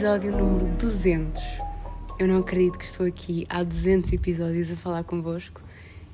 [0.00, 1.42] episódio número 200.
[2.18, 5.60] Eu não acredito que estou aqui há 200 episódios a falar convosco.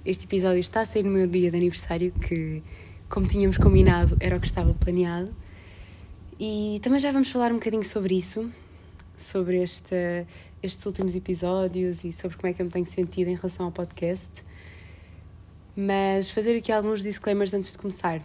[0.05, 2.65] Este episódio está a sair no meu dia de aniversário, que,
[3.09, 5.33] como tínhamos combinado, era o que estava planeado.
[6.37, 8.51] E também já vamos falar um bocadinho sobre isso,
[9.17, 10.27] sobre este,
[10.61, 13.71] estes últimos episódios e sobre como é que eu me tenho sentido em relação ao
[13.71, 14.45] podcast.
[15.77, 18.21] Mas fazer aqui alguns disclaimers antes de começar.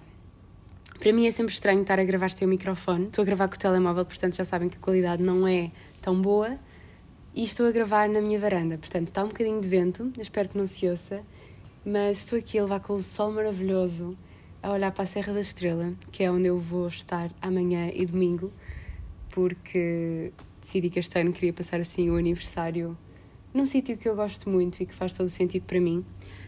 [1.01, 3.05] Para mim é sempre estranho estar a gravar sem o microfone.
[3.05, 6.21] Estou a gravar com o telemóvel, portanto já sabem que a qualidade não é tão
[6.21, 6.59] boa.
[7.33, 10.57] E estou a gravar na minha varanda, portanto está um bocadinho de vento, espero que
[10.59, 11.23] não se ouça.
[11.83, 14.15] Mas estou aqui a levar com o sol maravilhoso
[14.61, 18.05] a olhar para a Serra da Estrela, que é onde eu vou estar amanhã e
[18.05, 18.53] domingo,
[19.31, 22.95] porque decidi que este ano queria passar assim o aniversário
[23.53, 26.05] num sítio que eu gosto muito e que faz todo o sentido para mim.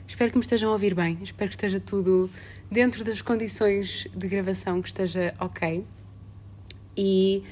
[0.08, 2.30] Espero que me estejam a ouvir bem, espero que esteja tudo
[2.70, 5.86] dentro das condições de gravação, que esteja ok.
[6.96, 7.44] E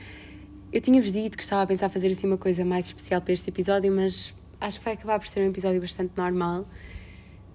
[0.72, 3.50] eu tinha-vos dito que estava a pensar fazer assim uma coisa mais especial para este
[3.50, 6.68] episódio, mas acho que vai acabar por ser um episódio bastante normal.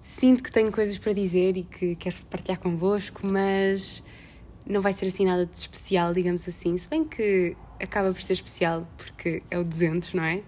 [0.03, 4.03] Sinto que tenho coisas para dizer e que quero partilhar convosco, mas
[4.65, 6.77] não vai ser assim nada de especial, digamos assim.
[6.77, 10.41] Se bem que acaba por ser especial, porque é o 200, não é?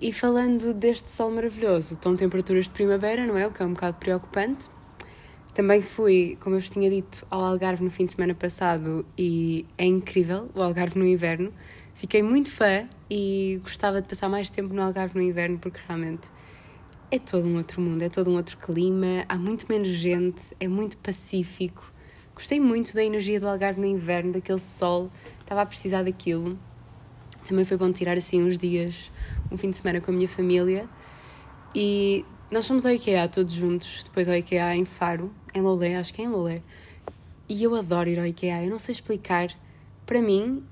[0.00, 3.48] E falando deste sol maravilhoso, estão temperaturas de primavera, não é?
[3.48, 4.70] O que é um bocado preocupante.
[5.52, 9.66] Também fui, como eu vos tinha dito, ao Algarve no fim de semana passado e
[9.76, 11.52] é incrível o Algarve no inverno.
[11.94, 16.28] Fiquei muito fã e gostava de passar mais tempo no Algarve no inverno porque realmente
[17.10, 20.68] é todo um outro mundo, é todo um outro clima, há muito menos gente, é
[20.68, 21.92] muito pacífico.
[22.36, 26.56] Gostei muito da energia do Algarve no inverno, daquele sol, estava a precisar daquilo.
[27.48, 29.10] Também foi bom tirar assim uns dias
[29.50, 30.88] um fim de semana com a minha família
[31.74, 36.14] e nós fomos ao IKEA todos juntos, depois ao IKEA em Faro, em Lolé, acho
[36.14, 36.62] que é em Lolé.
[37.48, 39.48] E eu adoro ir ao IKEA, eu não sei explicar.
[40.06, 40.64] Para mim,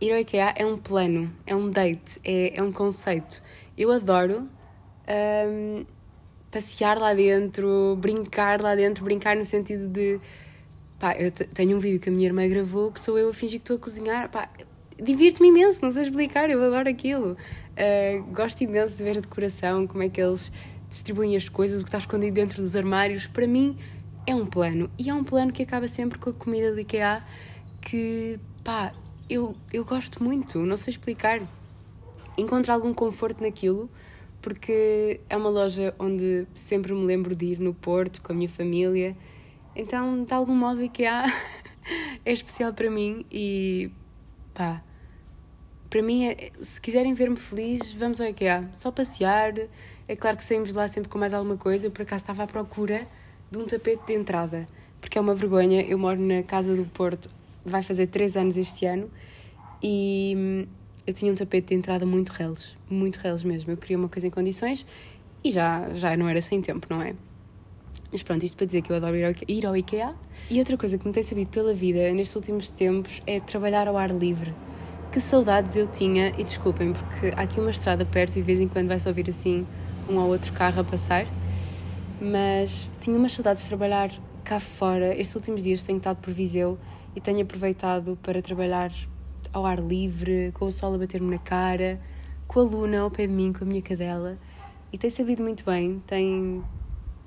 [0.00, 3.42] ir ao IKEA é um plano, é um date, é, é um conceito.
[3.78, 4.48] Eu adoro
[5.48, 5.84] um,
[6.50, 10.20] passear lá dentro, brincar lá dentro, brincar no sentido de.
[10.98, 13.60] Pá, eu tenho um vídeo que a minha irmã gravou que sou eu a fingir
[13.60, 14.28] que estou a cozinhar.
[14.28, 14.48] Pá,
[15.00, 17.36] divirto-me imenso, não sei explicar, eu adoro aquilo.
[17.72, 20.52] Uh, gosto imenso de ver a decoração, como é que eles
[20.88, 23.26] distribuem as coisas, o que está escondido dentro dos armários.
[23.26, 23.78] Para mim
[24.26, 24.90] é um plano.
[24.98, 27.24] E é um plano que acaba sempre com a comida do IKEA
[27.80, 28.92] que, pá,
[29.28, 31.40] eu, eu gosto muito, não sei explicar.
[32.36, 33.90] Encontro algum conforto naquilo,
[34.40, 38.48] porque é uma loja onde sempre me lembro de ir no Porto com a minha
[38.48, 39.16] família.
[39.74, 41.24] Então, de algum modo, o IKEA
[42.24, 43.90] é especial para mim e,
[44.52, 44.82] pá,
[45.92, 48.66] para mim, é, se quiserem ver-me feliz, vamos ao IKEA.
[48.72, 49.52] Só passear.
[50.08, 51.86] É claro que saímos de lá sempre com mais alguma coisa.
[51.86, 53.06] Eu, por acaso, estava à procura
[53.50, 54.66] de um tapete de entrada.
[55.02, 55.82] Porque é uma vergonha.
[55.82, 57.28] Eu moro na Casa do Porto,
[57.62, 59.10] vai fazer 3 anos este ano.
[59.82, 60.66] E hum,
[61.06, 62.74] eu tinha um tapete de entrada muito reles.
[62.88, 63.70] Muito reles mesmo.
[63.70, 64.86] Eu queria uma coisa em condições
[65.44, 67.14] e já, já não era sem tempo, não é?
[68.10, 69.14] Mas pronto, isto para dizer que eu adoro
[69.46, 70.14] ir ao IKEA.
[70.50, 73.98] E outra coisa que me tem sabido pela vida nestes últimos tempos é trabalhar ao
[73.98, 74.54] ar livre
[75.12, 78.58] que saudades eu tinha, e desculpem, porque há aqui uma estrada perto e de vez
[78.58, 79.66] em quando vai-se ouvir assim
[80.08, 81.26] um ou outro carro a passar,
[82.18, 84.10] mas tinha umas saudades de trabalhar
[84.42, 85.14] cá fora.
[85.14, 86.78] Estes últimos dias tenho estado por Viseu
[87.14, 88.90] e tenho aproveitado para trabalhar
[89.52, 92.00] ao ar livre, com o sol a bater-me na cara,
[92.48, 94.38] com a luna ao pé de mim, com a minha cadela,
[94.90, 96.02] e tem sabido muito bem.
[96.06, 96.64] Tem,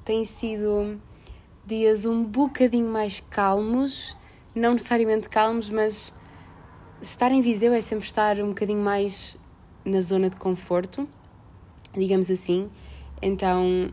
[0.03, 0.99] tem sido
[1.63, 4.17] dias um bocadinho mais calmos,
[4.55, 6.11] não necessariamente calmos, mas
[7.09, 9.37] estar em Viseu é sempre estar um bocadinho mais
[9.83, 11.07] na zona de conforto,
[11.93, 12.69] digamos assim.
[13.21, 13.89] Então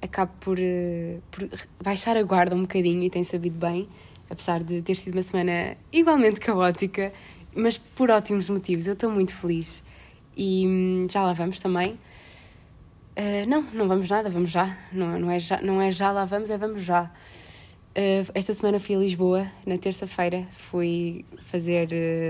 [0.00, 1.48] acabo por, eh, por
[1.82, 3.88] baixar a guarda um bocadinho e tem sabido bem,
[4.30, 7.12] apesar de ter sido uma semana igualmente caótica,
[7.54, 8.86] mas por ótimos motivos.
[8.86, 9.82] Eu estou muito feliz
[10.36, 11.98] e hum, já lá vamos também.
[13.18, 14.76] Uh, não, não vamos nada, vamos já.
[14.92, 15.60] Não, não, é já.
[15.62, 17.10] não é já lá vamos, é vamos já.
[17.96, 21.88] Uh, esta semana fui a Lisboa, na terça-feira, fui fazer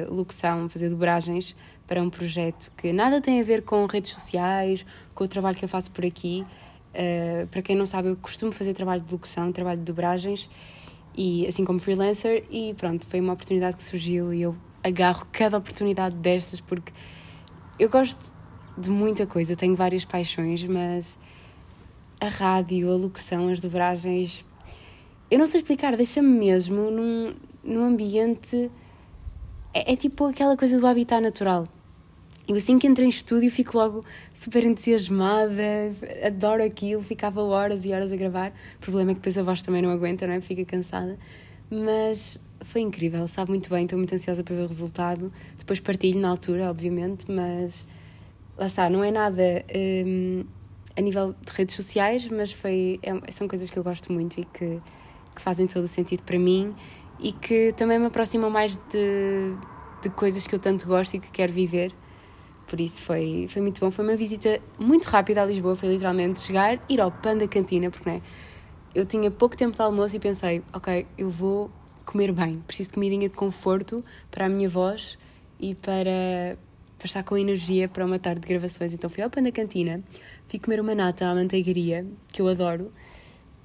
[0.08, 1.56] uh, locução, fazer dobragens
[1.88, 5.64] para um projeto que nada tem a ver com redes sociais, com o trabalho que
[5.64, 6.46] eu faço por aqui.
[6.94, 10.48] Uh, para quem não sabe, eu costumo fazer trabalho de locução, trabalho de dobragens,
[11.16, 14.54] e assim como freelancer, e pronto, foi uma oportunidade que surgiu e eu
[14.84, 16.92] agarro cada oportunidade destas porque
[17.76, 18.32] eu gosto
[18.78, 21.18] de muita coisa, tenho várias paixões, mas
[22.20, 24.45] a rádio, a locução, as dobragens
[25.30, 28.70] eu não sei explicar, deixa-me mesmo num, num ambiente.
[29.74, 31.68] É, é, tipo aquela coisa do habitat natural.
[32.48, 35.92] Eu assim que entro em estúdio fico logo super entusiasmada,
[36.24, 38.52] adoro aquilo, ficava horas e horas a gravar.
[38.76, 40.40] O problema é que depois a voz também não aguenta, não é?
[40.40, 41.18] Fica cansada.
[41.68, 45.32] Mas foi incrível, sabe muito bem, estou muito ansiosa para ver o resultado.
[45.58, 47.84] Depois partilho na altura, obviamente, mas
[48.56, 49.64] lá está, não é nada
[50.06, 50.44] um,
[50.96, 54.44] a nível de redes sociais, mas foi, é, são coisas que eu gosto muito e
[54.44, 54.80] que,
[55.36, 56.74] que fazem todo o sentido para mim
[57.20, 59.54] e que também me aproximam mais de,
[60.02, 61.94] de coisas que eu tanto gosto e que quero viver.
[62.66, 63.90] Por isso foi, foi muito bom.
[63.90, 68.10] Foi uma visita muito rápida a Lisboa, foi literalmente chegar, ir ao Panda Cantina, porque
[68.10, 68.20] né,
[68.94, 71.70] eu tinha pouco tempo de almoço e pensei, ok, eu vou
[72.04, 75.18] comer bem, preciso de comidinha de conforto para a minha voz
[75.60, 76.56] e para,
[76.98, 78.92] para estar com energia para uma tarde de gravações.
[78.92, 80.02] Então fui ao Panda Cantina,
[80.48, 82.92] fui comer uma nata à manteigaria, que eu adoro,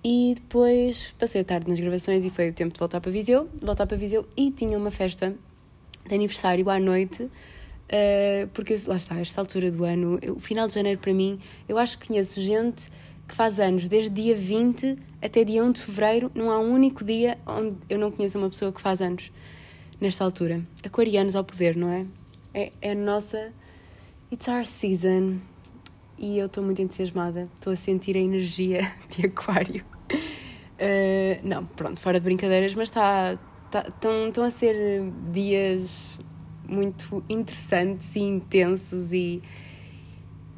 [0.04, 3.50] e depois passei a tarde nas gravações e foi o tempo de voltar para Viseu,
[3.62, 5.36] voltar para Viseu e tinha uma festa
[6.08, 10.74] de aniversário à noite, uh, porque lá está, esta altura do ano, o final de
[10.74, 11.40] janeiro para mim,
[11.70, 12.90] eu acho que conheço gente
[13.28, 17.06] que faz anos desde dia 20 até dia 1 de fevereiro, não há um único
[17.06, 19.32] dia onde eu não conheço uma pessoa que faz anos
[20.00, 20.62] nesta altura.
[20.84, 22.06] Aquarianos ao poder, não é?
[22.54, 23.54] É, é a nossa.
[24.32, 25.40] It's our season.
[26.24, 29.84] E eu estou muito entusiasmada, estou a sentir a energia de Aquário.
[30.14, 33.40] Uh, não, pronto, fora de brincadeiras, mas está.
[33.66, 34.76] Estão tá, a ser
[35.32, 36.20] dias
[36.68, 39.42] muito interessantes e intensos e,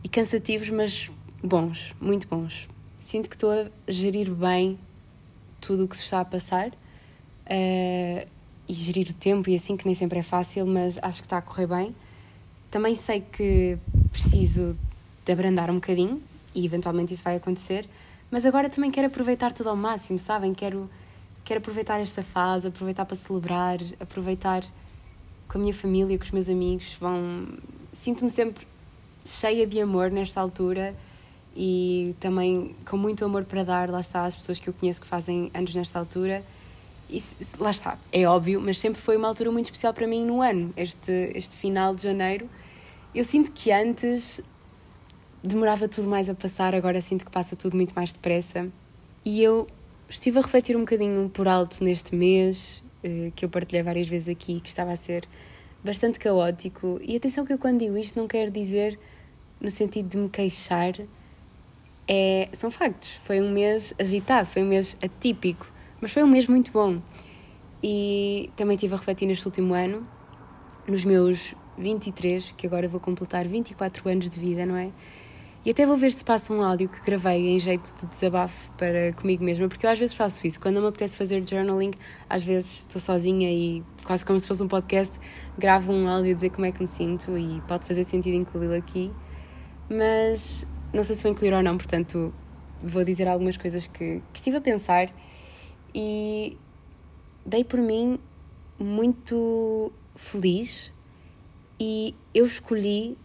[0.03, 1.09] e cansativos, mas
[1.41, 2.67] bons, muito bons.
[2.99, 4.77] Sinto que estou a gerir bem
[5.61, 8.27] tudo o que se está a passar uh,
[8.67, 11.37] e gerir o tempo e assim, que nem sempre é fácil, mas acho que está
[11.37, 11.95] a correr bem.
[12.69, 13.77] Também sei que
[14.11, 14.75] preciso
[15.25, 16.21] de abrandar um bocadinho
[16.53, 17.87] e eventualmente isso vai acontecer,
[18.29, 20.53] mas agora também quero aproveitar tudo ao máximo, sabem?
[20.53, 20.89] Quero,
[21.43, 24.63] quero aproveitar esta fase, aproveitar para celebrar, aproveitar
[25.47, 26.95] com a minha família, com os meus amigos.
[26.99, 27.47] Vão...
[27.91, 28.67] Sinto-me sempre
[29.25, 30.95] cheia de amor nesta altura
[31.55, 35.07] e também com muito amor para dar, lá está, as pessoas que eu conheço que
[35.07, 36.43] fazem anos nesta altura.
[37.09, 37.21] E
[37.59, 40.73] lá está, é óbvio, mas sempre foi uma altura muito especial para mim no ano,
[40.75, 42.49] este, este final de janeiro.
[43.13, 44.41] Eu sinto que antes
[45.43, 48.69] demorava tudo mais a passar, agora sinto que passa tudo muito mais depressa.
[49.25, 49.67] E eu
[50.07, 54.29] estive a refletir um bocadinho por alto neste mês, eh, que eu partilhei várias vezes
[54.29, 55.27] aqui, que estava a ser
[55.83, 56.97] bastante caótico.
[57.01, 58.97] E atenção que eu quando digo isto não quero dizer
[59.59, 60.93] no sentido de me queixar,
[62.07, 63.11] é, são factos.
[63.23, 65.69] Foi um mês agitado, foi um mês atípico,
[66.01, 67.01] mas foi um mês muito bom.
[67.81, 70.07] E também estive a refletir neste último ano,
[70.87, 74.89] nos meus 23, que agora vou completar 24 anos de vida, não é?
[75.65, 79.13] E até vou ver se passa um áudio que gravei em jeito de desabafo para
[79.13, 80.59] comigo mesma, porque eu às vezes faço isso.
[80.59, 81.91] Quando não me apetece fazer journaling,
[82.29, 85.17] às vezes estou sozinha e, quase como se fosse um podcast,
[85.57, 88.75] gravo um áudio a dizer como é que me sinto e pode fazer sentido incluí-lo
[88.75, 89.09] aqui.
[89.89, 92.33] Mas não sei se vou incluir ou não, portanto
[92.83, 95.13] vou dizer algumas coisas que, que estive a pensar
[95.95, 96.57] e
[97.45, 98.19] dei por mim
[98.77, 100.91] muito feliz
[101.79, 103.17] e eu escolhi,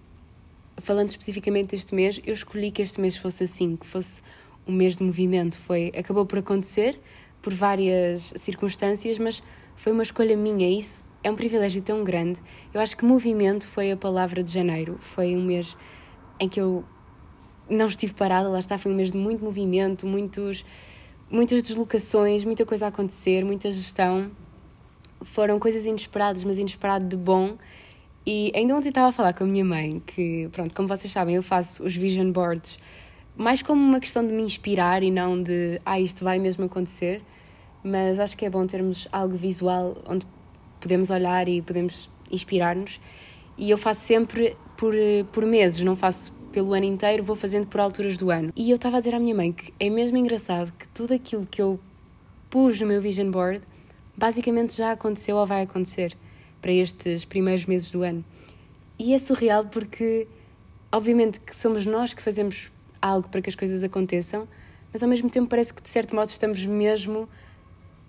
[0.80, 4.22] falando especificamente deste mês, eu escolhi que este mês fosse assim, que fosse
[4.66, 5.56] um mês de movimento.
[5.56, 7.00] Foi, acabou por acontecer
[7.40, 9.42] por várias circunstâncias, mas
[9.76, 10.68] foi uma escolha minha.
[10.68, 12.40] Isso é um privilégio tão grande.
[12.72, 14.98] Eu acho que movimento foi a palavra de janeiro.
[15.00, 15.76] Foi um mês
[16.40, 16.84] em que eu
[17.68, 20.64] não estive parada, lá está, foi um mês de muito movimento, muitos,
[21.30, 24.30] muitas deslocações, muita coisa a acontecer, muita gestão.
[25.22, 27.56] Foram coisas inesperadas, mas inesperado de bom.
[28.30, 31.36] E ainda ontem estava a falar com a minha mãe que, pronto, como vocês sabem,
[31.36, 32.78] eu faço os vision boards
[33.34, 37.22] mais como uma questão de me inspirar e não de, ah, isto vai mesmo acontecer.
[37.82, 40.26] Mas acho que é bom termos algo visual onde
[40.78, 43.00] podemos olhar e podemos inspirar-nos.
[43.56, 44.92] E eu faço sempre por,
[45.32, 48.52] por meses, não faço pelo ano inteiro, vou fazendo por alturas do ano.
[48.54, 51.46] E eu estava a dizer à minha mãe que é mesmo engraçado que tudo aquilo
[51.50, 51.80] que eu
[52.50, 53.62] pus no meu vision board
[54.14, 56.14] basicamente já aconteceu ou vai acontecer
[56.60, 58.24] para estes primeiros meses do ano.
[58.98, 60.26] E é surreal porque,
[60.90, 64.48] obviamente, que somos nós que fazemos algo para que as coisas aconteçam,
[64.92, 67.28] mas ao mesmo tempo parece que, de certo modo, estamos mesmo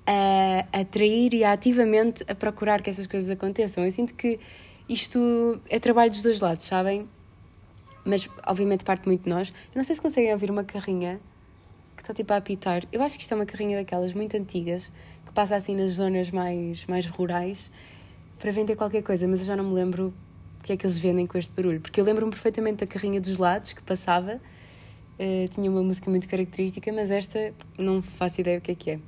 [0.07, 3.83] a atrair e a ativamente a procurar que essas coisas aconteçam.
[3.83, 4.39] Eu sinto que
[4.87, 7.07] isto é trabalho dos dois lados, sabem?
[8.09, 9.49] mas obviamente parte muito de nós.
[9.49, 11.19] Eu não sei se conseguem ouvir uma carrinha
[11.95, 12.83] que está tipo a apitar.
[12.91, 14.91] Eu acho que isto é uma carrinha daquelas muito antigas
[15.25, 17.71] que passa assim nas zonas mais, mais rurais
[18.39, 20.13] para vender qualquer coisa, mas eu já não me lembro
[20.59, 23.19] o que é que eles vendem com este barulho, porque eu lembro-me perfeitamente da carrinha
[23.19, 28.57] dos lados que passava, uh, tinha uma música muito característica, mas esta não faço ideia
[28.57, 28.99] o que é que é.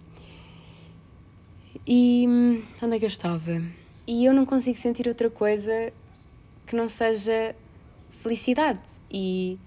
[1.87, 3.61] E hum, onde é que eu estava?
[4.05, 5.91] E eu não consigo sentir outra coisa
[6.67, 7.55] que não seja
[8.21, 8.79] felicidade.
[9.09, 9.57] E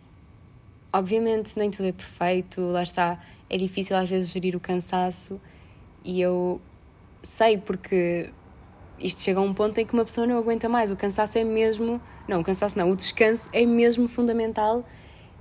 [0.92, 5.40] obviamente nem tudo é perfeito, lá está, é difícil às vezes gerir o cansaço
[6.04, 6.60] e eu
[7.22, 8.30] sei porque
[8.98, 10.90] isto chega a um ponto em que uma pessoa não aguenta mais.
[10.90, 12.00] O cansaço é mesmo.
[12.28, 14.84] Não, o cansaço não, o descanso é mesmo fundamental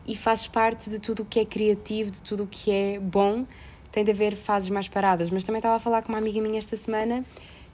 [0.05, 3.45] e faz parte de tudo o que é criativo, de tudo o que é bom.
[3.91, 5.29] Tem de haver fases mais paradas.
[5.29, 7.23] Mas também estava a falar com uma amiga minha esta semana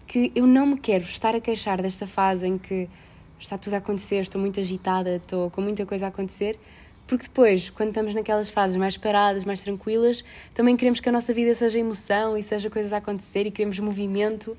[0.06, 2.90] que eu não me quero estar a queixar desta fase em que
[3.40, 6.60] está tudo a acontecer, estou muito agitada, estou com muita coisa a acontecer,
[7.06, 11.32] porque depois, quando estamos naquelas fases mais paradas, mais tranquilas, também queremos que a nossa
[11.32, 14.58] vida seja emoção e seja coisas a acontecer e queremos movimento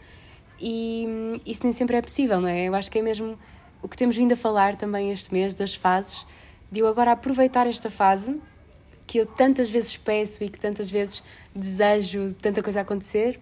[0.61, 2.65] e hum, isso nem sempre é possível, não é?
[2.65, 3.39] Eu acho que é mesmo
[3.83, 6.27] o que temos vindo a falar também este mês das fases,
[6.71, 8.41] de eu agora aproveitar esta fase
[9.07, 11.23] que eu tantas vezes peço e que tantas vezes
[11.55, 13.41] desejo tanta coisa acontecer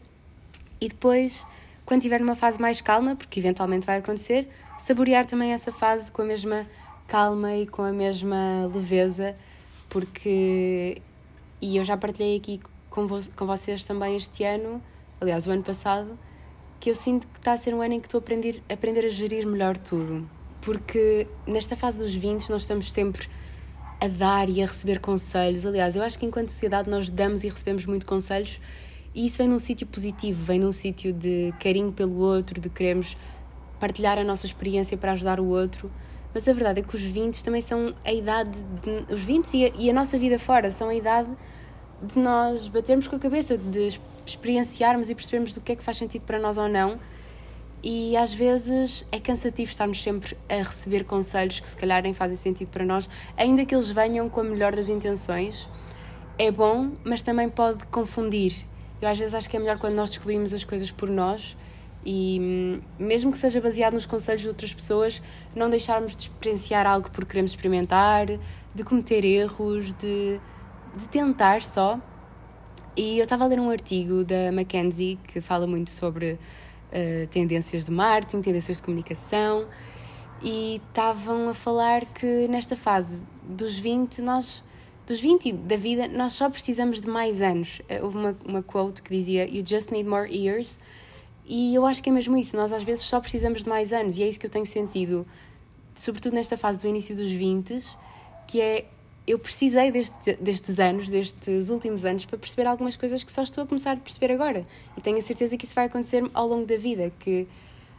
[0.80, 1.44] e depois,
[1.84, 4.48] quando estiver numa fase mais calma, porque eventualmente vai acontecer,
[4.78, 6.66] saborear também essa fase com a mesma
[7.06, 9.36] calma e com a mesma leveza,
[9.88, 11.02] porque.
[11.60, 14.80] E eu já partilhei aqui com, vo com vocês também este ano,
[15.20, 16.16] aliás, o ano passado,
[16.80, 18.74] que eu sinto que está a ser um ano em que estou a aprender, a
[18.74, 20.28] aprender a gerir melhor tudo.
[20.60, 23.28] Porque nesta fase dos 20 nós estamos sempre
[24.00, 25.66] a dar e a receber conselhos.
[25.66, 28.60] Aliás, eu acho que enquanto sociedade nós damos e recebemos muito conselhos
[29.14, 33.16] e isso vem num sítio positivo, vem num sítio de carinho pelo outro, de queremos
[33.80, 35.90] partilhar a nossa experiência para ajudar o outro.
[36.32, 38.56] Mas a verdade é que os 20 também são a idade.
[38.82, 41.28] De, os 20 e a, e a nossa vida fora são a idade
[42.02, 45.98] de nós batermos com a cabeça, de experienciarmos e percebermos o que é que faz
[45.98, 46.98] sentido para nós ou não.
[47.82, 52.36] E às vezes é cansativo estarmos sempre a receber conselhos que se calhar nem fazem
[52.36, 55.68] sentido para nós, ainda que eles venham com a melhor das intenções.
[56.36, 58.66] É bom, mas também pode confundir.
[59.00, 61.56] Eu às vezes acho que é melhor quando nós descobrimos as coisas por nós
[62.04, 65.22] e hum, mesmo que seja baseado nos conselhos de outras pessoas,
[65.54, 68.26] não deixarmos de experienciar algo porque queremos experimentar,
[68.74, 70.40] de cometer erros, de,
[70.98, 72.00] de tentar só.
[72.96, 77.84] E eu estava a ler um artigo da Mackenzie que fala muito sobre uh, tendências
[77.84, 79.66] de marketing, tendências de comunicação,
[80.42, 84.64] e estavam a falar que nesta fase dos 20, nós,
[85.06, 87.80] dos 20 da vida, nós só precisamos de mais anos.
[87.88, 90.78] Uh, houve uma, uma quote que dizia: You just need more years
[91.48, 94.18] e eu acho que é mesmo isso, nós às vezes só precisamos de mais anos,
[94.18, 95.26] e é isso que eu tenho sentido,
[95.94, 97.82] sobretudo nesta fase do início dos 20,
[98.46, 98.84] que é
[99.28, 103.64] eu precisei deste, destes anos, destes últimos anos, para perceber algumas coisas que só estou
[103.64, 104.66] a começar a perceber agora.
[104.96, 107.46] E tenho a certeza que isso vai acontecer ao longo da vida, que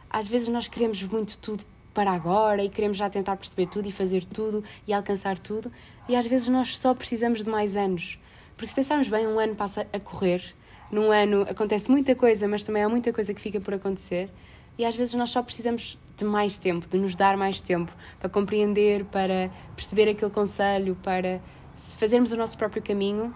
[0.08, 3.92] às vezes nós queremos muito tudo para agora e queremos já tentar perceber tudo e
[3.92, 5.72] fazer tudo e alcançar tudo,
[6.08, 8.18] e às vezes nós só precisamos de mais anos.
[8.56, 10.54] Porque se pensarmos bem, um ano passa a correr
[10.90, 14.28] num ano acontece muita coisa, mas também há muita coisa que fica por acontecer.
[14.76, 18.28] E às vezes nós só precisamos de mais tempo, de nos dar mais tempo para
[18.28, 21.40] compreender, para perceber aquele conselho, para
[21.74, 23.34] fazermos o nosso próprio caminho.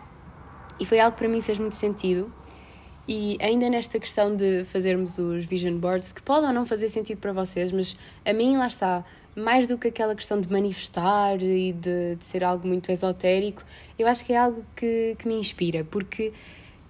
[0.79, 2.33] E foi algo que para mim fez muito sentido.
[3.07, 7.19] E ainda nesta questão de fazermos os vision boards, que pode ou não fazer sentido
[7.19, 9.05] para vocês, mas a mim lá está,
[9.37, 13.63] mais do que aquela questão de manifestar e de, de ser algo muito esotérico,
[13.99, 16.33] eu acho que é algo que, que me inspira, porque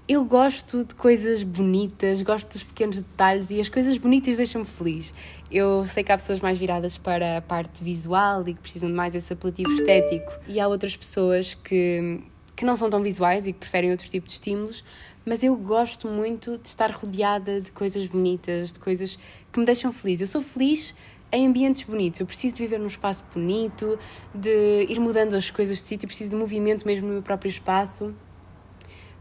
[0.06, 5.14] eu gosto de coisas bonitas, gosto dos pequenos detalhes e as coisas bonitas deixam-me feliz.
[5.50, 8.94] Eu sei que há pessoas mais viradas para a parte visual e que precisam de
[8.94, 12.20] mais esse apelativo estético, e há outras pessoas que,
[12.54, 14.84] que não são tão visuais e que preferem outro tipo de estímulos,
[15.24, 19.18] mas eu gosto muito de estar rodeada de coisas bonitas, de coisas
[19.50, 20.20] que me deixam feliz.
[20.20, 20.94] Eu sou feliz
[21.32, 22.20] em ambientes bonitos.
[22.20, 23.98] Eu preciso de viver num espaço bonito,
[24.34, 28.14] de ir mudando as coisas de sítio, preciso de movimento mesmo no meu próprio espaço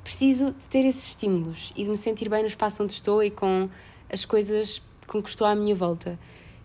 [0.04, 3.32] preciso de ter esses estímulos e de me sentir bem no espaço onde estou e
[3.32, 3.70] com
[4.12, 6.20] as coisas com que estou à minha volta.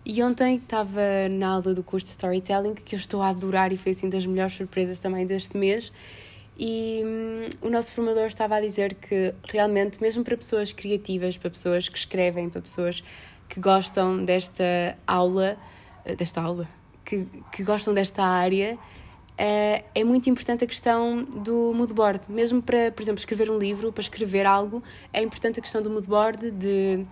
[0.05, 3.77] E ontem estava na aula do curso de Storytelling, que eu estou a adorar e
[3.77, 5.91] foi assim das melhores surpresas também deste mês.
[6.57, 11.49] E hum, o nosso formador estava a dizer que realmente, mesmo para pessoas criativas, para
[11.49, 13.03] pessoas que escrevem, para pessoas
[13.47, 15.57] que gostam desta aula,
[16.03, 16.67] eh, desta aula,
[17.05, 18.77] que, que gostam desta área,
[19.39, 22.19] Uh, é muito importante a questão do mood board.
[22.27, 25.89] Mesmo para, por exemplo, escrever um livro, para escrever algo, é importante a questão do
[25.89, 27.05] mood board, de,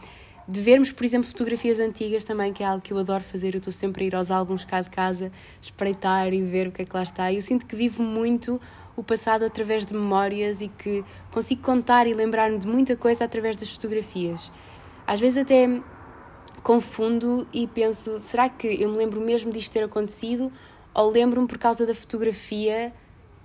[0.46, 3.56] de vermos, por exemplo, fotografias antigas também, que é algo que eu adoro fazer.
[3.56, 5.32] Eu estou sempre a ir aos álbuns cá de casa,
[5.62, 7.32] espreitar e ver o que é que lá está.
[7.32, 8.60] Eu sinto que vivo muito
[8.94, 13.56] o passado através de memórias e que consigo contar e lembrar-me de muita coisa através
[13.56, 14.52] das fotografias.
[15.06, 15.82] Às vezes até
[16.62, 20.52] confundo e penso, será que eu me lembro mesmo disto ter acontecido
[20.98, 22.92] ou lembro-me por causa da fotografia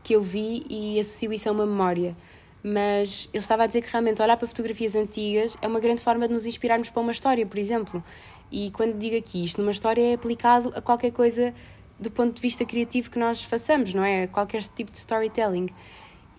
[0.02, 2.16] que eu vi e associo isso a uma memória.
[2.64, 6.26] Mas eu estava a dizer que realmente olhar para fotografias antigas é uma grande forma
[6.26, 8.02] de nos inspirarmos para uma história, por exemplo.
[8.50, 11.54] E quando digo aqui isto, numa história é aplicado a qualquer coisa
[12.00, 14.26] do ponto de vista criativo que nós façamos, não é?
[14.26, 15.68] Qualquer tipo de storytelling.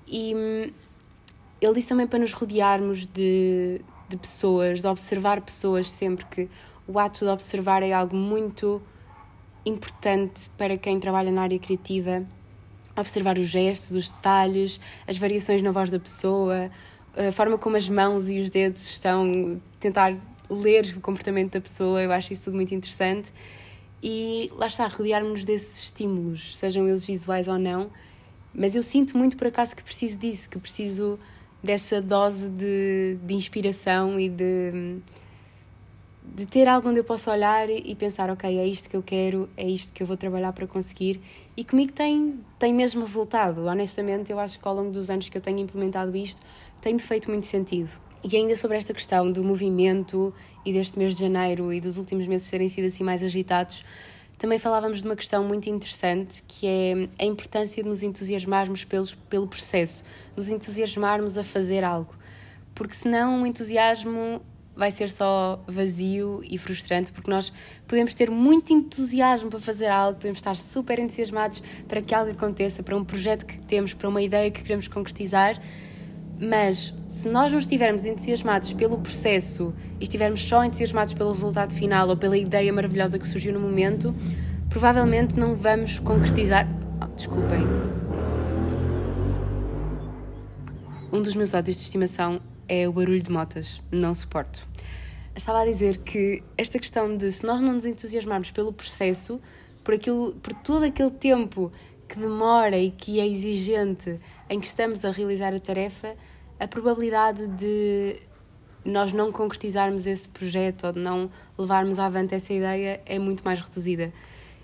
[0.07, 0.71] E hum,
[1.61, 6.49] ele disse também para nos rodearmos de, de pessoas, de observar pessoas sempre que
[6.87, 8.81] o ato de observar é algo muito
[9.65, 12.25] importante para quem trabalha na área criativa.
[12.95, 16.69] Observar os gestos, os detalhes, as variações na voz da pessoa,
[17.15, 20.15] a forma como as mãos e os dedos estão, tentar
[20.49, 23.31] ler o comportamento da pessoa, eu acho isso tudo muito interessante.
[24.01, 27.89] E lá está, rodearmos desses estímulos, sejam eles visuais ou não,
[28.53, 31.17] mas eu sinto muito por acaso que preciso disso, que preciso
[31.63, 34.99] dessa dose de, de inspiração e de,
[36.35, 39.47] de ter algo onde eu possa olhar e pensar, ok, é isto que eu quero,
[39.55, 41.21] é isto que eu vou trabalhar para conseguir
[41.55, 43.65] e comigo tem, tem mesmo resultado.
[43.67, 46.41] Honestamente, eu acho que ao longo dos anos que eu tenho implementado isto,
[46.81, 47.91] tem-me feito muito sentido.
[48.23, 50.33] E ainda sobre esta questão do movimento
[50.65, 53.85] e deste mês de janeiro e dos últimos meses terem sido assim mais agitados,
[54.39, 59.13] também falávamos de uma questão muito interessante que é a importância de nos entusiasmarmos pelos,
[59.13, 60.03] pelo processo,
[60.35, 62.15] nos entusiasmarmos a fazer algo.
[62.73, 64.41] Porque senão o entusiasmo
[64.75, 67.53] vai ser só vazio e frustrante, porque nós
[67.87, 72.81] podemos ter muito entusiasmo para fazer algo, podemos estar super entusiasmados para que algo aconteça,
[72.81, 75.61] para um projeto que temos, para uma ideia que queremos concretizar
[76.39, 82.09] mas se nós não estivermos entusiasmados pelo processo e estivermos só entusiasmados pelo resultado final
[82.09, 84.13] ou pela ideia maravilhosa que surgiu no momento,
[84.69, 86.67] provavelmente não vamos concretizar.
[87.01, 87.63] Oh, desculpem.
[91.11, 92.41] Um dos meus ódios de estimação
[92.73, 93.79] é o barulho de motas.
[93.91, 94.67] Não suporto.
[95.35, 99.39] Estava a dizer que esta questão de se nós não nos entusiasmarmos pelo processo,
[99.83, 101.71] por, aquilo, por todo aquele tempo
[102.07, 106.15] que demora e que é exigente em que estamos a realizar a tarefa,
[106.59, 108.21] a probabilidade de
[108.85, 113.61] nós não concretizarmos esse projeto ou de não levarmos avante essa ideia é muito mais
[113.61, 114.13] reduzida.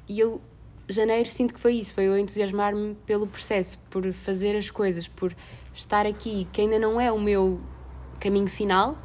[0.07, 0.41] E eu,
[0.87, 5.33] janeiro, sinto que foi isso, foi eu entusiasmar-me pelo processo, por fazer as coisas, por
[5.73, 7.59] estar aqui, que ainda não é o meu
[8.19, 8.97] caminho final,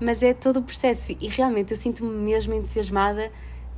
[0.00, 1.16] mas é todo o processo.
[1.20, 3.32] E realmente eu sinto-me mesmo entusiasmada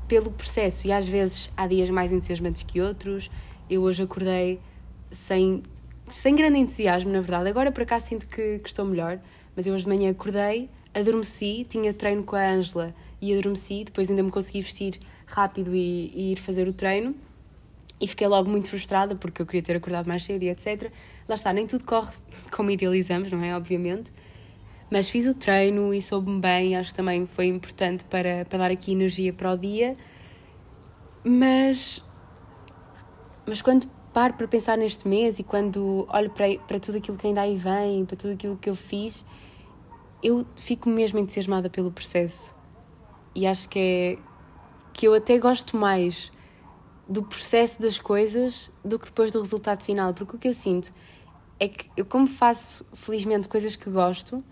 [0.08, 0.86] pelo processo.
[0.86, 3.30] E às vezes há dias mais entusiasmantes que outros,
[3.68, 4.60] eu hoje acordei
[5.10, 5.62] sem,
[6.10, 7.48] sem grande entusiasmo, na verdade.
[7.48, 9.20] Agora por acaso sinto que, que estou melhor,
[9.54, 14.08] mas eu hoje de manhã acordei, adormeci, tinha treino com a Ângela e adormeci, depois
[14.08, 17.14] ainda me consegui vestir rápido e, e, ir fazer o treino.
[18.00, 20.90] E fiquei logo muito frustrada porque eu queria ter acordado mais cedo e etc.
[21.28, 22.12] Lá está, nem tudo corre
[22.50, 23.56] como idealizamos, não é?
[23.56, 24.10] Obviamente.
[24.90, 28.70] Mas fiz o treino e soube-me bem, acho que também foi importante para, para dar
[28.70, 29.96] aqui energia para o dia.
[31.22, 32.02] Mas
[33.46, 37.26] mas quando paro para pensar neste mês e quando olho para, para tudo aquilo que
[37.26, 39.24] ainda aí vem, para tudo aquilo que eu fiz,
[40.22, 42.54] eu fico mesmo entusiasmada pelo processo.
[43.34, 44.18] E acho que é
[44.92, 46.32] que eu até gosto mais
[47.08, 50.92] do processo das coisas do que depois do resultado final, porque o que eu sinto
[51.58, 54.44] é que eu como faço felizmente coisas que gosto,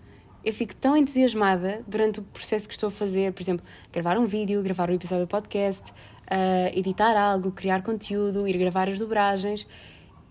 [0.47, 4.25] eu fico tão entusiasmada durante o processo que estou a fazer, por exemplo, gravar um
[4.25, 9.67] vídeo, gravar um episódio do podcast, uh, editar algo, criar conteúdo, ir gravar as dobragens.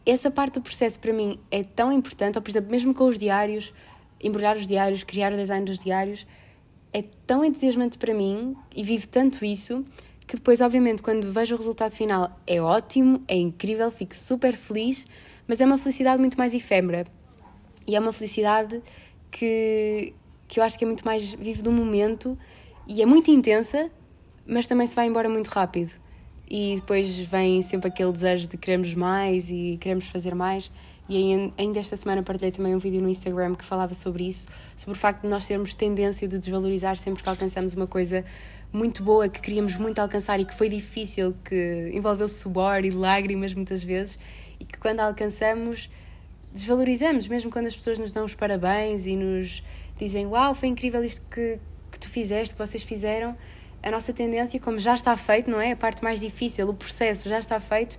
[0.07, 3.18] Essa parte do processo para mim é tão importante, ou por exemplo, mesmo com os
[3.18, 3.74] diários,
[4.18, 6.26] embrulhar os diários, criar o design dos diários,
[6.94, 9.85] é tão entusiasmante para mim e vivo tanto isso
[10.26, 15.07] que depois, obviamente, quando vejo o resultado final, é ótimo, é incrível, fico super feliz,
[15.46, 17.07] mas é uma felicidade muito mais efêmera.
[17.87, 18.83] E é uma felicidade
[19.31, 20.15] que,
[20.49, 22.39] que eu acho que é muito mais vivo do momento
[22.87, 23.91] e é muito intensa,
[24.47, 25.93] mas também se vai embora muito rápido.
[26.49, 30.71] E depois vem sempre aquele desejo de queremos mais e queremos fazer mais.
[31.09, 34.97] E ainda esta semana partilhei também um vídeo no Instagram que falava sobre isso, sobre
[34.97, 38.25] o facto de nós termos tendência de desvalorizar sempre que alcançamos uma coisa
[38.73, 43.55] muito boa, que queríamos muito alcançar e que foi difícil, que envolveu suor e lágrimas
[43.55, 44.19] muitas vezes,
[44.59, 45.89] e que quando alcançamos
[46.57, 49.62] desvalorizamos, mesmo quando as pessoas nos dão os parabéns e nos
[49.99, 51.61] dizem Uau, foi incrível isto que,
[51.92, 53.37] que tu fizeste, que vocês fizeram
[53.83, 55.73] a nossa tendência, como já está feito, não é?
[55.73, 57.99] A parte mais difícil, o processo já está feito,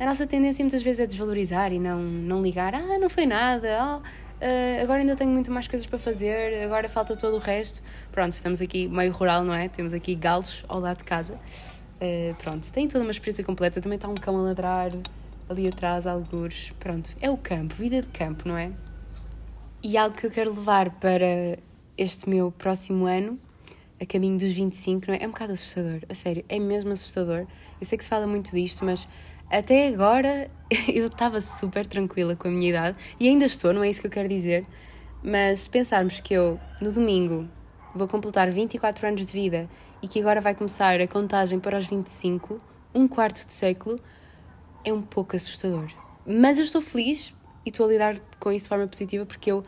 [0.00, 3.68] a nossa tendência muitas vezes é desvalorizar e não, não ligar, ah, não foi nada,
[3.80, 7.82] oh, uh, agora ainda tenho muito mais coisas para fazer, agora falta todo o resto.
[8.10, 9.68] Pronto, estamos aqui meio rural, não é?
[9.68, 11.34] Temos aqui galos ao lado de casa.
[12.00, 14.90] Uh, pronto, tem toda uma experiência completa, também está um cão a ladrar
[15.48, 16.72] ali atrás, algures.
[16.78, 18.72] Pronto, é o campo, vida de campo, não é?
[19.82, 21.58] E algo que eu quero levar para
[21.96, 23.38] este meu próximo ano
[24.00, 25.18] a caminho dos 25, não é?
[25.22, 27.46] É um bocado assustador, a sério, é mesmo assustador.
[27.80, 29.08] Eu sei que se fala muito disto, mas
[29.50, 30.50] até agora
[30.88, 34.06] eu estava super tranquila com a minha idade e ainda estou, não é isso que
[34.06, 34.66] eu quero dizer.
[35.22, 37.48] Mas se pensarmos que eu, no domingo,
[37.94, 39.68] vou completar 24 anos de vida
[40.00, 42.60] e que agora vai começar a contagem para os 25,
[42.94, 43.98] um quarto de século,
[44.84, 45.88] é um pouco assustador.
[46.26, 49.64] Mas eu estou feliz e estou a lidar com isso de forma positiva porque eu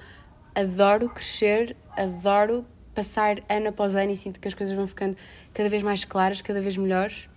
[0.55, 5.17] adoro crescer, adoro passar ano após ano e sinto que as coisas vão ficando
[5.55, 7.29] cada vez mais claras, cada vez melhores.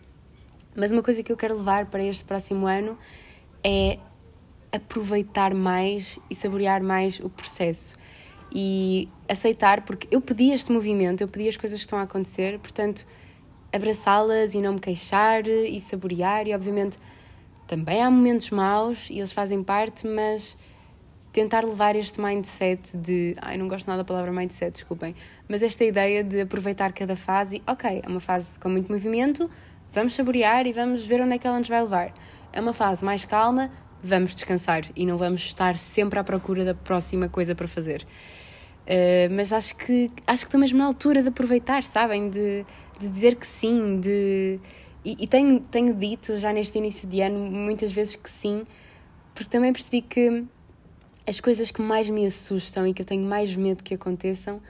[0.76, 2.98] Mas uma coisa que eu quero levar para este próximo ano
[3.64, 4.00] é
[4.72, 7.96] aproveitar mais e saborear mais o processo
[8.52, 12.60] e aceitar, porque eu pedi este movimento, eu pedi as coisas que estão a acontecer,
[12.60, 13.06] portanto,
[13.72, 16.48] abraçá-las e não me queixar e saborear.
[16.48, 17.00] E obviamente
[17.67, 20.58] também há momentos maus e eles fazem parte, mas
[21.34, 23.36] tentar levar este mindset de.
[23.41, 25.15] Ai, não gosto nada da palavra mindset, desculpem.
[25.49, 27.62] Mas esta ideia de aproveitar cada fase.
[27.67, 29.49] Ok, é uma fase com muito movimento,
[29.91, 32.13] vamos saborear e vamos ver onde é que ela nos vai levar.
[32.54, 33.71] É uma fase mais calma,
[34.04, 38.06] vamos descansar e não vamos estar sempre à procura da próxima coisa para fazer.
[38.84, 42.30] Uh, mas acho que acho que estou mesmo na altura de aproveitar, sabem?
[42.30, 42.65] De,
[42.99, 44.60] de dizer que sim, de.
[45.04, 48.66] E, e tenho, tenho dito já neste início de ano muitas vezes que sim,
[49.36, 50.46] porque também percebi que
[51.28, 54.62] as coisas que mais me assustam e que eu tenho mais medo que aconteçam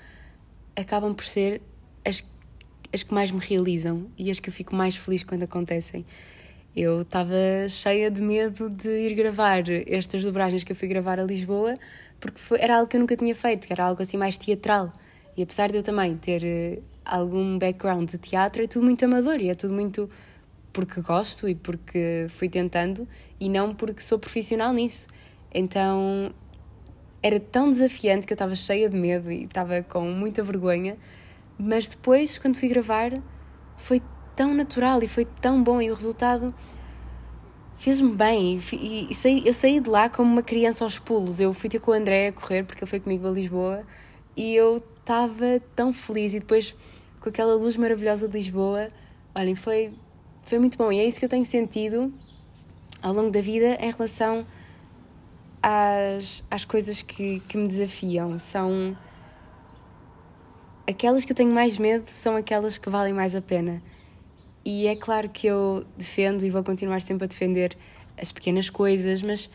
[0.75, 1.61] acabam por ser
[2.05, 2.23] as,
[2.91, 6.05] as que mais me realizam e as que eu fico mais feliz quando acontecem.
[6.75, 7.35] Eu estava
[7.69, 11.77] cheia de medo de ir gravar estas dobragens que eu fui gravar a Lisboa,
[12.19, 14.91] porque foi, era algo que eu nunca tinha feito, que era algo assim mais teatral.
[15.37, 19.39] E apesar de eu também ter eh, algum background de teatro, é tudo muito amador
[19.41, 20.09] e é tudo muito
[20.71, 23.07] porque gosto e porque fui tentando
[23.39, 25.07] e não porque sou profissional nisso.
[25.53, 26.33] Então
[27.21, 30.97] era tão desafiante que eu estava cheia de medo e estava com muita vergonha,
[31.57, 33.13] mas depois, quando fui gravar,
[33.77, 34.01] foi
[34.35, 36.53] tão natural e foi tão bom e o resultado
[37.77, 41.39] fez-me bem e, e saí, eu saí de lá como uma criança aos pulos.
[41.39, 43.85] Eu fui ter com o André a correr porque ele foi comigo a Lisboa
[44.35, 46.75] e eu estava tão feliz e depois
[47.23, 48.91] com aquela luz maravilhosa de Lisboa,
[49.33, 49.93] olhem, foi,
[50.43, 52.13] foi muito bom e é isso que eu tenho sentido
[53.01, 54.45] ao longo da vida em relação
[55.61, 58.37] às, às coisas que, que me desafiam.
[58.37, 58.97] São.
[60.85, 63.81] Aquelas que eu tenho mais medo são aquelas que valem mais a pena.
[64.65, 67.77] E é claro que eu defendo e vou continuar sempre a defender
[68.17, 69.49] as pequenas coisas, mas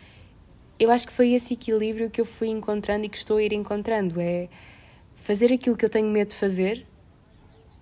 [0.79, 3.53] eu acho que foi esse equilíbrio que eu fui encontrando e que estou a ir
[3.53, 4.19] encontrando.
[4.19, 4.49] É
[5.17, 6.87] fazer aquilo que eu tenho medo de fazer,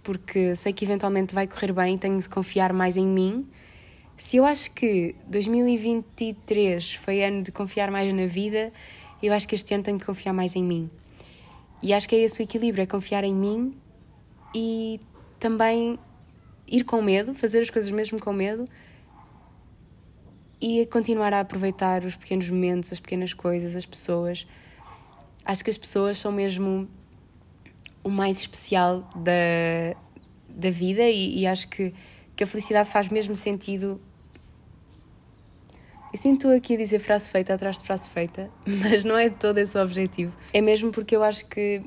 [0.06, 3.46] porque sei que eventualmente vai correr bem, tenho de confiar mais em mim
[4.16, 8.72] se eu acho que 2023 foi ano de confiar mais na vida,
[9.22, 10.90] eu acho que este ano tenho de confiar mais em mim.
[11.82, 13.76] E acho que é esse o equilíbrio: é confiar em mim
[14.54, 14.98] e
[15.38, 15.98] também
[16.66, 18.66] ir com medo, fazer as coisas mesmo com medo
[20.58, 24.46] e continuar a aproveitar os pequenos momentos, as pequenas coisas, as pessoas.
[25.44, 26.88] Acho que as pessoas são mesmo
[28.06, 29.96] o mais especial da,
[30.48, 31.92] da vida e, e acho que
[32.36, 33.98] que a felicidade faz mesmo sentido.
[36.12, 39.58] Eu sinto aqui a dizer frase feita atrás de frase feita, mas não é todo
[39.58, 40.36] esse o objetivo.
[40.52, 41.82] É mesmo porque eu acho que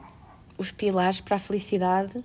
[0.57, 2.23] os pilares para a felicidade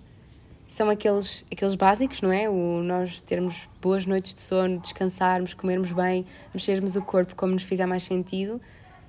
[0.66, 2.48] são aqueles, aqueles básicos, não é?
[2.48, 7.62] O nós termos boas noites de sono, descansarmos, comermos bem, mexermos o corpo como nos
[7.62, 8.61] fizer mais sentido,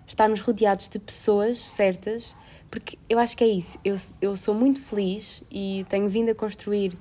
[0.05, 2.35] estarmos rodeados de pessoas certas,
[2.69, 3.79] porque eu acho que é isso.
[3.83, 6.97] Eu, eu sou muito feliz e tenho vindo a construir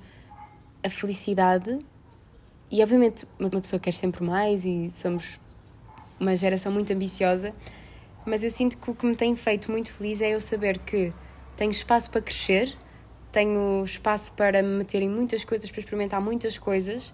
[0.83, 1.79] a felicidade
[2.71, 5.39] e obviamente uma pessoa quer sempre mais e somos
[6.19, 7.53] uma geração muito ambiciosa,
[8.25, 11.13] mas eu sinto que o que me tem feito muito feliz é eu saber que
[11.55, 12.75] tenho espaço para crescer,
[13.31, 17.13] tenho espaço para me meter em muitas coisas, para experimentar muitas coisas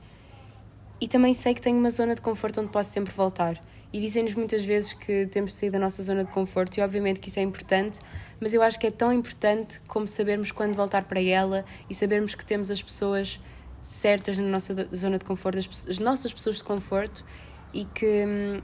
[0.99, 3.61] e também sei que tenho uma zona de conforto onde posso sempre voltar.
[3.93, 7.19] E dizem-nos muitas vezes que temos de sair da nossa zona de conforto, e obviamente
[7.19, 7.99] que isso é importante,
[8.39, 12.33] mas eu acho que é tão importante como sabermos quando voltar para ela e sabermos
[12.33, 13.39] que temos as pessoas
[13.83, 17.25] certas na nossa zona de conforto, as, as nossas pessoas de conforto
[17.73, 18.61] e que hum,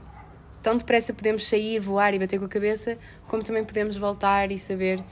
[0.62, 4.58] tão depressa podemos sair, voar e bater com a cabeça, como também podemos voltar e
[4.58, 5.04] saber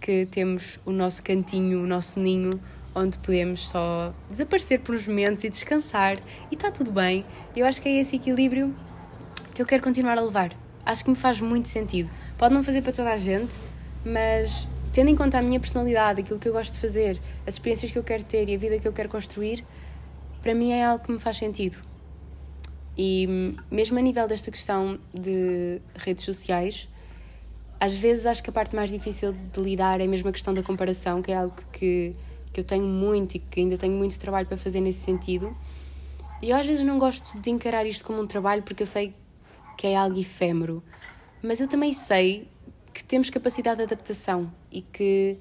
[0.00, 2.50] que temos o nosso cantinho, o nosso ninho,
[2.94, 6.16] onde podemos só desaparecer por uns momentos e descansar
[6.50, 7.24] e está tudo bem.
[7.56, 8.74] Eu acho que é esse equilíbrio
[9.54, 10.52] que eu quero continuar a levar.
[10.84, 12.10] Acho que me faz muito sentido.
[12.36, 13.56] Pode não fazer para toda a gente,
[14.04, 17.90] mas tendo em conta a minha personalidade, aquilo que eu gosto de fazer, as experiências
[17.90, 19.64] que eu quero ter e a vida que eu quero construir,
[20.42, 21.78] para mim é algo que me faz sentido.
[22.96, 26.88] E mesmo a nível desta questão de redes sociais,
[27.80, 30.62] às vezes acho que a parte mais difícil de lidar é mesmo a questão da
[30.62, 32.14] comparação, que é algo que,
[32.52, 35.56] que eu tenho muito e que ainda tenho muito trabalho para fazer nesse sentido.
[36.40, 39.14] E eu às vezes não gosto de encarar isto como um trabalho porque eu sei
[39.76, 40.82] que é algo efêmero.
[41.42, 42.48] Mas eu também sei
[42.92, 45.38] que temos capacidade de adaptação e que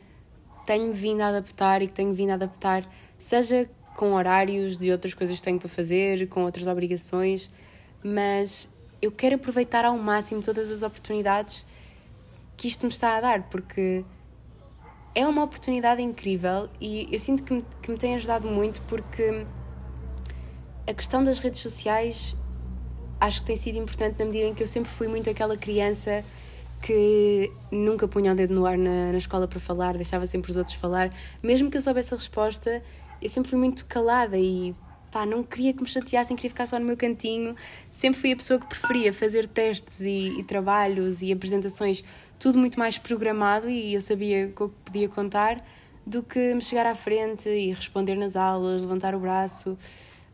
[0.65, 2.83] tenho vindo a adaptar e que tenho vindo a adaptar,
[3.17, 7.49] seja com horários de outras coisas que tenho para fazer, com outras obrigações,
[8.03, 8.67] mas
[9.01, 11.65] eu quero aproveitar ao máximo todas as oportunidades
[12.57, 14.03] que isto me está a dar, porque
[15.13, 19.45] é uma oportunidade incrível e eu sinto que me, que me tem ajudado muito porque
[20.87, 22.35] a questão das redes sociais
[23.23, 26.23] acho que tem sido importante na medida em que eu sempre fui muito aquela criança
[26.81, 30.57] que nunca punha o dedo no ar na, na escola para falar, deixava sempre os
[30.57, 31.09] outros falar.
[31.41, 32.83] Mesmo que eu soubesse a resposta,
[33.21, 34.75] eu sempre fui muito calada e
[35.09, 37.55] pá, não queria que me chateassem, queria ficar só no meu cantinho.
[37.89, 42.03] Sempre fui a pessoa que preferia fazer testes e, e trabalhos e apresentações,
[42.37, 45.65] tudo muito mais programado e eu sabia com o que podia contar
[46.05, 49.77] do que me chegar à frente e responder nas aulas, levantar o braço.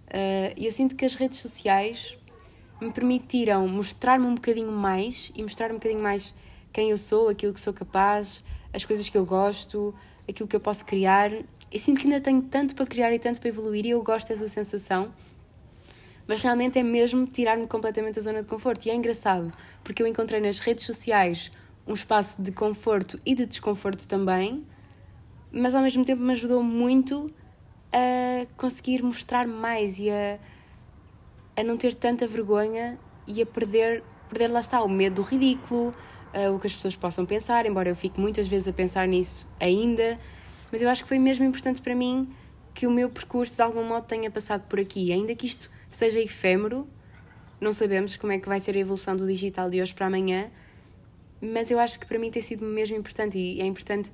[0.08, 2.18] Uh, e eu sinto que as redes sociais
[2.82, 6.34] me permitiram mostrar-me um bocadinho mais e mostrar um bocadinho mais
[6.72, 9.94] quem eu sou, aquilo que sou capaz, as coisas que eu gosto,
[10.28, 11.32] aquilo que eu posso criar.
[11.32, 14.28] Eu sinto que ainda tenho tanto para criar e tanto para evoluir e eu gosto
[14.30, 15.14] dessa sensação.
[16.28, 18.86] Mas realmente é mesmo tirar-me completamente da zona de conforto.
[18.86, 19.52] E é engraçado,
[19.84, 21.52] porque eu encontrei nas redes sociais
[21.88, 24.64] um espaço de conforto e de desconforto também,
[25.52, 27.34] mas ao mesmo tempo me ajudou muito
[27.92, 30.38] a conseguir mostrar mais e a,
[31.60, 35.94] a não ter tanta vergonha e a perder, perder lá está, o medo do ridículo,
[36.34, 39.46] uh, o que as pessoas possam pensar, embora eu fique muitas vezes a pensar nisso
[39.60, 40.18] ainda,
[40.72, 42.34] mas eu acho que foi mesmo importante para mim
[42.74, 46.20] que o meu percurso de algum modo tenha passado por aqui, ainda que isto seja
[46.22, 46.88] efêmero,
[47.60, 50.50] não sabemos como é que vai ser a evolução do digital de hoje para amanhã,
[51.42, 54.12] mas eu acho que para mim tem sido mesmo importante e é importante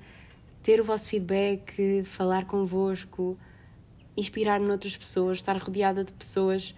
[0.63, 3.37] ter o vosso feedback, falar convosco,
[4.17, 6.73] inspirar-me noutras pessoas, estar rodeada de pessoas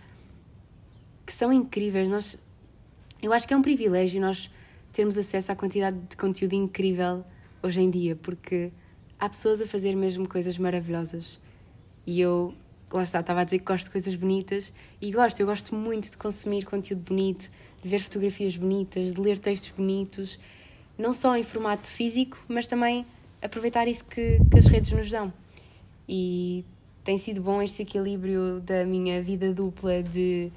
[1.27, 2.07] que são incríveis.
[2.07, 2.39] Nós,
[3.21, 4.49] eu acho que é um privilégio nós
[4.93, 7.23] termos acesso à quantidade de conteúdo incrível
[7.61, 8.71] hoje em dia, porque
[9.19, 11.39] há pessoas a fazer mesmo coisas maravilhosas.
[12.05, 12.55] E eu,
[12.91, 16.09] lá está, estava a dizer que gosto de coisas bonitas e gosto, eu gosto muito
[16.09, 20.39] de consumir conteúdo bonito, de ver fotografias bonitas, de ler textos bonitos,
[20.97, 23.05] não só em formato físico, mas também
[23.41, 25.31] aproveitar isso que, que as redes nos dão.
[26.07, 26.63] E
[27.03, 30.51] tem sido bom este equilíbrio da minha vida dupla de,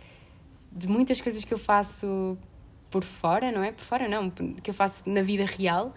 [0.70, 2.38] de muitas coisas que eu faço
[2.90, 3.72] por fora, não é?
[3.72, 5.94] Por fora não, que eu faço na vida real,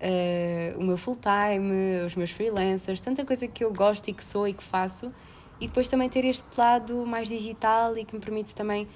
[0.00, 4.24] uh, o meu full time, os meus freelancers, tanta coisa que eu gosto e que
[4.24, 5.12] sou e que faço,
[5.60, 8.88] e depois também ter este lado mais digital e que me permite também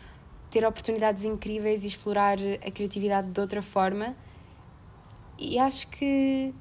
[0.51, 4.17] ter oportunidades incríveis e explorar a criatividade de outra forma.
[5.39, 6.53] E acho que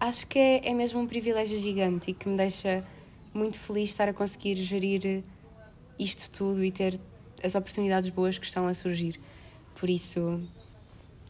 [0.00, 2.84] acho que é, é mesmo um privilégio gigante e que me deixa
[3.32, 5.24] muito feliz estar a conseguir gerir
[5.98, 7.00] isto tudo e ter
[7.44, 9.20] as oportunidades boas que estão a surgir.
[9.74, 10.40] Por isso,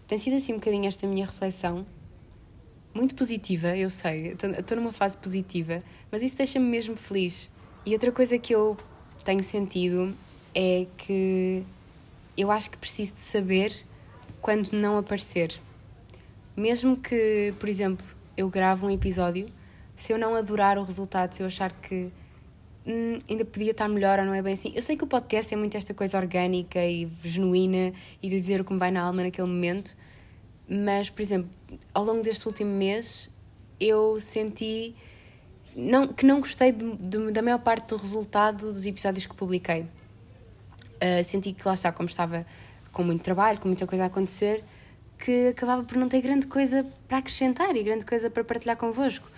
[0.06, 1.84] tem sido assim um bocadinho esta minha reflexão.
[2.94, 7.50] Muito positiva, eu sei, estou numa fase positiva, mas isso deixa-me mesmo feliz.
[7.84, 8.76] E outra coisa que eu
[9.24, 10.14] tenho sentido
[10.54, 11.64] é que
[12.36, 13.74] eu acho que preciso de saber
[14.40, 15.60] quando não aparecer.
[16.56, 19.48] Mesmo que, por exemplo, eu gravo um episódio
[19.96, 22.12] se eu não adorar o resultado, se eu achar que
[22.86, 24.72] hum, ainda podia estar melhor ou não é bem assim.
[24.74, 27.92] Eu sei que o podcast é muito esta coisa orgânica e genuína
[28.22, 29.96] e de dizer o que me vai na alma naquele momento,
[30.68, 31.50] mas, por exemplo,
[31.92, 33.30] ao longo deste último mês
[33.78, 34.94] eu senti
[35.76, 39.82] não, que não gostei de, de, da maior parte do resultado dos episódios que publiquei.
[39.82, 42.46] Uh, senti que lá está, como estava
[42.92, 44.64] com muito trabalho, com muita coisa a acontecer,
[45.18, 49.28] que acabava por não ter grande coisa para acrescentar e grande coisa para partilhar convosco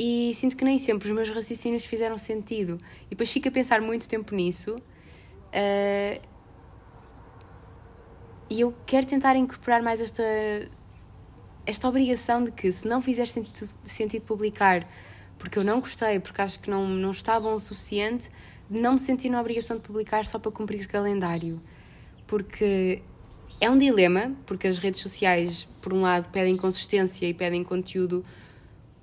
[0.00, 2.78] e sinto que nem sempre os meus raciocínios fizeram sentido.
[3.06, 4.76] E depois fico a pensar muito tempo nisso.
[4.76, 6.22] Uh,
[8.48, 10.22] e eu quero tentar incorporar mais esta,
[11.66, 14.86] esta obrigação de que, se não fizer sentido, sentido publicar
[15.36, 18.30] porque eu não gostei, porque acho que não, não está bom o suficiente,
[18.70, 21.60] de não me sentir na obrigação de publicar só para cumprir calendário.
[22.24, 23.02] Porque
[23.60, 28.24] é um dilema, porque as redes sociais, por um lado, pedem consistência e pedem conteúdo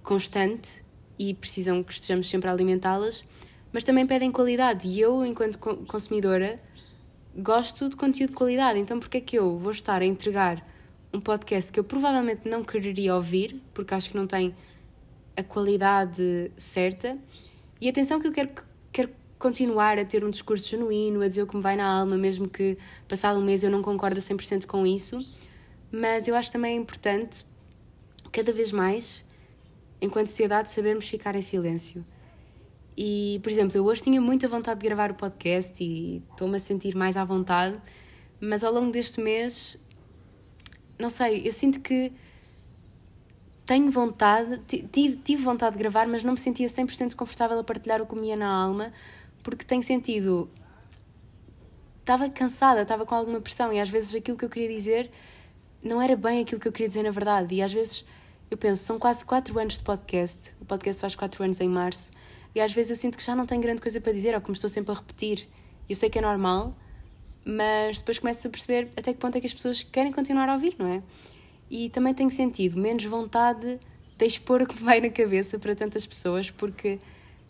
[0.03, 0.84] constante,
[1.17, 3.23] e precisam que estejamos sempre a alimentá-las,
[3.71, 4.87] mas também pedem qualidade.
[4.87, 6.59] E eu, enquanto consumidora,
[7.35, 8.79] gosto de conteúdo de qualidade.
[8.79, 10.65] Então, porque é que eu vou estar a entregar
[11.13, 14.55] um podcast que eu provavelmente não quereria ouvir, porque acho que não tem
[15.35, 17.17] a qualidade certa?
[17.79, 18.49] E atenção, que eu quero,
[18.91, 22.17] quero continuar a ter um discurso genuíno, a dizer o que me vai na alma,
[22.17, 25.19] mesmo que passado um mês eu não concordo a 100% com isso.
[25.91, 27.45] Mas eu acho também importante,
[28.31, 29.24] cada vez mais,
[30.05, 32.05] enquanto sociedade, sabermos ficar em silêncio.
[32.97, 36.59] E, por exemplo, eu hoje tinha muita vontade de gravar o podcast e estou-me a
[36.59, 37.77] sentir mais à vontade,
[38.39, 39.77] mas ao longo deste mês,
[40.97, 42.13] não sei, eu sinto que
[43.65, 48.01] tenho vontade, tive, tive vontade de gravar, mas não me sentia 100% confortável a partilhar
[48.01, 48.93] o que me ia na alma,
[49.43, 50.49] porque tenho sentido.
[51.99, 55.09] Estava cansada, estava com alguma pressão e às vezes aquilo que eu queria dizer
[55.81, 58.05] não era bem aquilo que eu queria dizer na verdade, e às vezes
[58.49, 62.11] eu penso, são quase 4 anos de podcast, o podcast faz 4 anos em março,
[62.53, 64.53] e às vezes eu sinto que já não tenho grande coisa para dizer, ou como
[64.53, 65.47] estou sempre a repetir.
[65.89, 66.75] Eu sei que é normal,
[67.43, 70.53] mas depois começo a perceber até que ponto é que as pessoas querem continuar a
[70.53, 71.03] ouvir, não é?
[71.69, 73.79] E também tenho sentido menos vontade
[74.17, 76.99] de expor o que me vai na cabeça para tantas pessoas, porque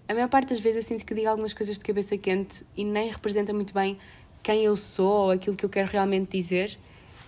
[0.07, 2.83] a maior parte das vezes eu sinto que digo algumas coisas de cabeça quente e
[2.83, 3.97] nem representa muito bem
[4.43, 6.77] quem eu sou ou aquilo que eu quero realmente dizer.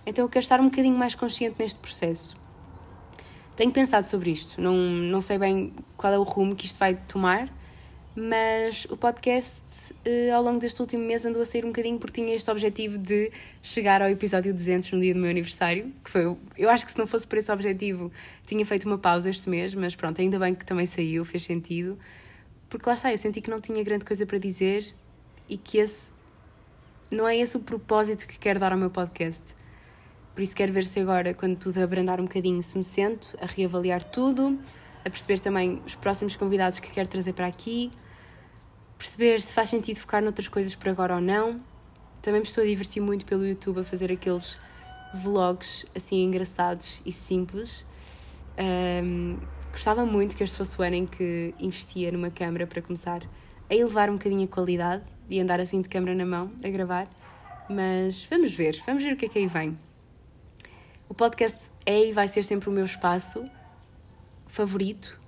[0.06, 2.37] Então eu quero estar um bocadinho mais consciente neste processo.
[3.58, 6.94] Tenho pensado sobre isto, não, não sei bem qual é o rumo que isto vai
[6.94, 7.52] tomar,
[8.14, 12.22] mas o podcast uh, ao longo deste último mês andou a sair um bocadinho porque
[12.22, 16.36] tinha este objetivo de chegar ao episódio 200 no dia do meu aniversário, que foi,
[16.56, 18.12] eu acho que se não fosse por esse objetivo
[18.46, 21.98] tinha feito uma pausa este mês, mas pronto, ainda bem que também saiu, fez sentido,
[22.68, 24.86] porque lá está, eu senti que não tinha grande coisa para dizer
[25.48, 26.12] e que esse
[27.10, 29.56] não é esse o propósito que quero dar ao meu podcast.
[30.38, 33.46] Por isso quero ver se agora, quando tudo abrandar um bocadinho, se me sento a
[33.46, 34.56] reavaliar tudo,
[35.04, 37.90] a perceber também os próximos convidados que quero trazer para aqui,
[38.96, 41.60] perceber se faz sentido focar noutras coisas por agora ou não.
[42.22, 44.60] Também me estou a divertir muito pelo YouTube a fazer aqueles
[45.12, 47.84] vlogs assim engraçados e simples.
[48.56, 49.38] Um,
[49.72, 53.22] gostava muito que este fosse o ano em que investia numa câmera para começar
[53.68, 57.08] a elevar um bocadinho a qualidade e andar assim de câmera na mão a gravar.
[57.68, 59.87] Mas vamos ver, vamos ver o que é que aí vem.
[61.08, 63.48] O podcast é e vai ser sempre o meu espaço
[64.50, 65.18] favorito,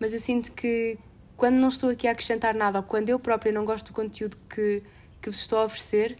[0.00, 0.98] mas eu sinto que
[1.36, 4.38] quando não estou aqui a acrescentar nada ou quando eu própria não gosto do conteúdo
[4.48, 4.82] que,
[5.20, 6.16] que vos estou a oferecer,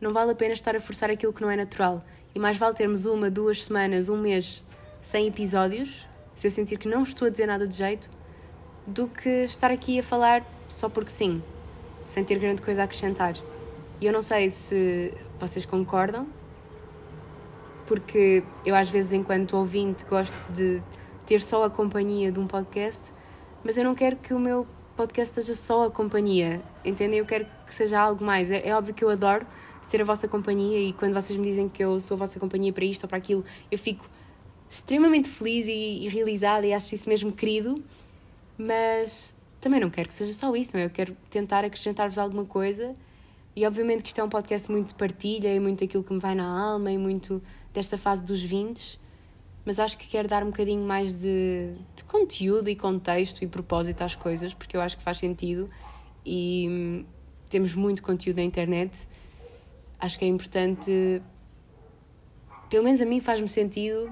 [0.00, 2.04] não vale a pena estar a forçar aquilo que não é natural.
[2.32, 4.64] E mais vale termos uma, duas semanas, um mês
[5.00, 8.08] sem episódios, se eu sentir que não estou a dizer nada de jeito,
[8.86, 11.42] do que estar aqui a falar só porque sim,
[12.06, 13.34] sem ter grande coisa a acrescentar.
[14.00, 16.28] E eu não sei se vocês concordam,
[17.86, 20.82] porque eu às vezes enquanto ouvinte gosto de
[21.26, 23.12] ter só a companhia de um podcast,
[23.64, 24.66] mas eu não quero que o meu
[24.96, 27.18] podcast seja só a companhia, entendem?
[27.18, 28.50] Eu quero que seja algo mais.
[28.50, 29.46] É, é, óbvio que eu adoro
[29.80, 32.72] ser a vossa companhia e quando vocês me dizem que eu sou a vossa companhia
[32.72, 34.04] para isto ou para aquilo, eu fico
[34.68, 37.82] extremamente feliz e, e realizada e acho isso mesmo querido,
[38.56, 40.86] mas também não quero que seja só isso, não é?
[40.86, 42.94] Eu quero tentar acrescentar-vos alguma coisa
[43.54, 46.18] e obviamente que isto é um podcast muito de partilha e muito aquilo que me
[46.18, 47.42] vai na alma e muito
[47.72, 49.00] desta fase dos 20,
[49.64, 54.02] mas acho que quero dar um bocadinho mais de, de conteúdo e contexto e propósito
[54.02, 55.70] às coisas, porque eu acho que faz sentido
[56.24, 57.04] e hum,
[57.48, 59.06] temos muito conteúdo na internet.
[59.98, 61.22] Acho que é importante,
[62.68, 64.10] pelo menos a mim faz-me sentido,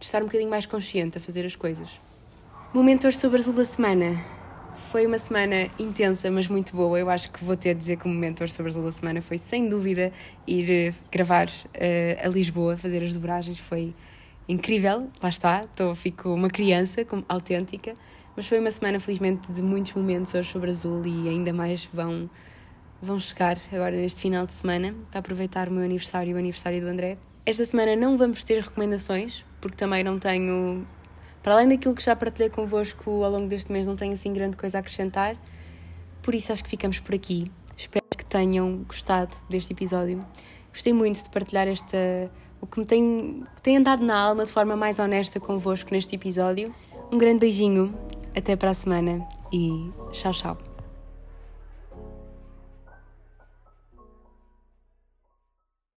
[0.00, 2.00] estar um bocadinho mais consciente a fazer as coisas.
[2.72, 4.35] Momento hoje sobre azul da semana.
[4.96, 6.98] Foi uma semana intensa, mas muito boa.
[6.98, 9.20] Eu acho que vou ter de dizer que o momento sobre a azul da semana
[9.20, 10.10] foi, sem dúvida,
[10.46, 13.58] ir eh, gravar uh, a Lisboa, fazer as dobragens.
[13.58, 13.94] Foi
[14.48, 15.66] incrível, lá está.
[15.76, 17.94] Tô, fico uma criança como, autêntica.
[18.34, 22.30] Mas foi uma semana, felizmente, de muitos momentos hoje sobre azul e ainda mais vão,
[23.02, 26.80] vão chegar agora neste final de semana para aproveitar o meu aniversário e o aniversário
[26.80, 27.18] do André.
[27.44, 30.86] Esta semana não vamos ter recomendações, porque também não tenho
[31.46, 34.56] para além daquilo que já partilhei convosco ao longo deste mês, não tenho assim grande
[34.56, 35.36] coisa a acrescentar.
[36.20, 37.48] Por isso acho que ficamos por aqui.
[37.76, 40.26] Espero que tenham gostado deste episódio.
[40.72, 41.96] Gostei muito de partilhar esta
[42.60, 46.74] o que me tem, tem andado na alma de forma mais honesta convosco neste episódio.
[47.12, 47.96] Um grande beijinho,
[48.36, 50.65] até para a semana e tchau, tchau.